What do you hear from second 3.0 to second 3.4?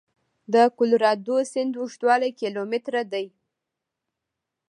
دی.